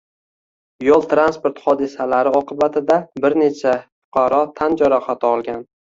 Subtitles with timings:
[0.85, 5.63] yo´l transport hodisasilar oqibatida bir necha fuqaro tan jarohati olgan